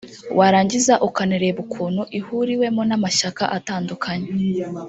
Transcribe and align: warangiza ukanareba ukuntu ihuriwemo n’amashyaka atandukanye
warangiza 0.39 0.93
ukanareba 1.07 1.57
ukuntu 1.65 2.01
ihuriwemo 2.19 2.81
n’amashyaka 2.89 3.43
atandukanye 3.57 4.27